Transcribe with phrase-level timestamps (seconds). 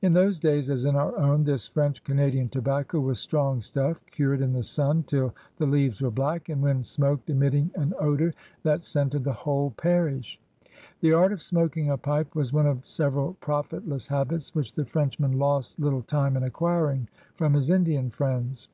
[0.00, 4.40] In those days, as in our own, this French Canadian tobacco was strong stuff, ciured
[4.40, 8.82] in the sun till the leaves were black, and when smoked emitting an odor that
[8.82, 10.40] scented the whole parish.
[11.02, 15.38] The art of smoking a pipe was one of several profitless habits which the Frenchman
[15.38, 18.68] lost little time in acquiring from his Indian friends.